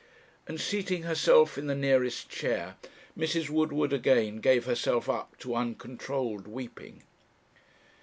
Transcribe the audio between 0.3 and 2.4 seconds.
and, seating herself in the nearest